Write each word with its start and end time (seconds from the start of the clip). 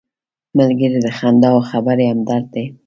ملګری 0.57 0.97
د 1.05 1.07
خندا 1.17 1.49
او 1.55 1.61
خبرې 1.69 2.05
همدرد 2.11 2.45
دی 2.53 2.65